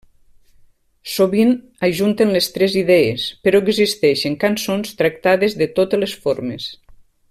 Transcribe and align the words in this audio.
Sovint 1.15 1.51
ajunten 1.87 2.33
les 2.37 2.49
tres 2.55 2.77
idees, 2.83 3.27
però 3.49 3.61
existeixen 3.67 4.41
cançons 4.47 4.99
tractades 5.03 5.59
de 5.63 5.73
totes 5.81 6.07
les 6.07 6.21
formes. 6.27 6.71